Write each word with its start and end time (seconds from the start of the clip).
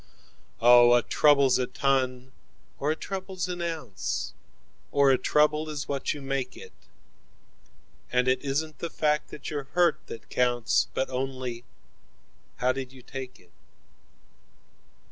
5Oh, 0.59 0.97
a 0.97 1.03
trouble's 1.03 1.59
a 1.59 1.67
ton, 1.67 2.31
or 2.79 2.89
a 2.89 2.95
trouble's 2.95 3.47
an 3.47 3.61
ounce,6 3.61 4.33
Or 4.91 5.11
a 5.11 5.17
trouble 5.19 5.69
is 5.69 5.87
what 5.87 6.11
you 6.11 6.23
make 6.23 6.57
it,7And 8.11 8.27
it 8.27 8.41
isn't 8.41 8.79
the 8.79 8.89
fact 8.89 9.29
that 9.29 9.51
you're 9.51 9.67
hurt 9.75 9.99
that 10.07 10.31
counts,8 10.31 10.87
But 10.95 11.11
only 11.11 11.63
how 12.55 12.71
did 12.71 12.91
you 12.91 13.03
take 13.03 13.39
it? 13.39 13.51